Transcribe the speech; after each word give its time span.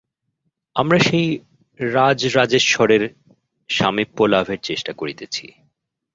আমরা 0.75 0.99
সেই 0.99 1.27
রাজরাজেশ্বরের 1.79 3.03
সামীপ্যলাভের 3.69 4.59
চেষ্টা 4.63 4.91
করিতেছি। 4.93 5.45